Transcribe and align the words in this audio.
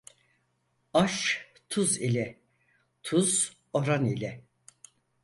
Aş 0.93 1.45
tuz 1.69 1.97
ile, 1.97 2.39
tuz 3.03 3.57
oran 3.73 4.05
ile. 4.05 4.43